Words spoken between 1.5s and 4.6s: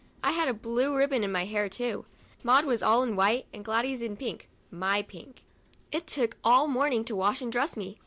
too; Maud was all in white, and Gladys in pink